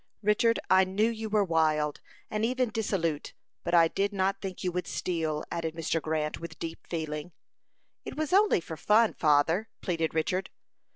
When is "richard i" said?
0.23-0.83